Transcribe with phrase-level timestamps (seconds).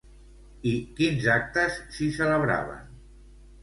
[0.71, 0.71] I
[1.01, 2.85] quins actes s'hi celebraven?